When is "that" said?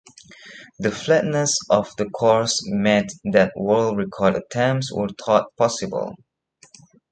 3.23-3.51